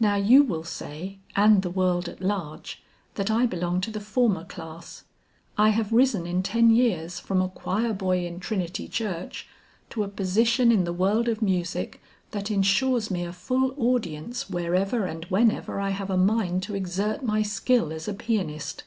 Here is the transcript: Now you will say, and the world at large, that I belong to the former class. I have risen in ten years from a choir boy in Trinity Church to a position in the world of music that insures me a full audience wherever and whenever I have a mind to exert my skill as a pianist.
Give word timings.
Now 0.00 0.16
you 0.16 0.42
will 0.42 0.64
say, 0.64 1.20
and 1.36 1.62
the 1.62 1.70
world 1.70 2.08
at 2.08 2.20
large, 2.20 2.82
that 3.14 3.30
I 3.30 3.46
belong 3.46 3.80
to 3.82 3.90
the 3.92 4.00
former 4.00 4.42
class. 4.44 5.04
I 5.56 5.68
have 5.68 5.92
risen 5.92 6.26
in 6.26 6.42
ten 6.42 6.70
years 6.70 7.20
from 7.20 7.40
a 7.40 7.48
choir 7.48 7.92
boy 7.92 8.26
in 8.26 8.40
Trinity 8.40 8.88
Church 8.88 9.46
to 9.90 10.02
a 10.02 10.08
position 10.08 10.72
in 10.72 10.82
the 10.82 10.92
world 10.92 11.28
of 11.28 11.40
music 11.40 12.00
that 12.32 12.50
insures 12.50 13.12
me 13.12 13.24
a 13.24 13.32
full 13.32 13.74
audience 13.78 14.50
wherever 14.50 15.04
and 15.06 15.24
whenever 15.26 15.78
I 15.78 15.90
have 15.90 16.10
a 16.10 16.16
mind 16.16 16.64
to 16.64 16.74
exert 16.74 17.22
my 17.24 17.42
skill 17.42 17.92
as 17.92 18.08
a 18.08 18.14
pianist. 18.14 18.82